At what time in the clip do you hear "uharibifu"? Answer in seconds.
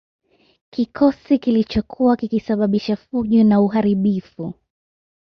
3.61-4.53